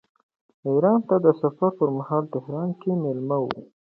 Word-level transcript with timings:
ایران 0.67 0.99
ته 1.07 1.15
د 1.25 1.27
سفر 1.41 1.69
پرمهال 1.79 2.23
تهران 2.33 2.69
کې 2.81 2.91
مېلمه 3.03 3.37
و. 3.41 3.45